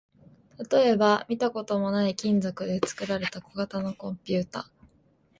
[0.71, 4.67] 例えば、見たこともない金属で作られた小型のコンピュータ